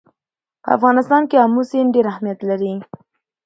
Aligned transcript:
په 0.63 0.69
افغانستان 0.77 1.21
کې 1.29 1.41
آمو 1.45 1.61
سیند 1.69 1.93
ډېر 1.95 2.05
اهمیت 2.11 2.39
لري. 2.49 2.73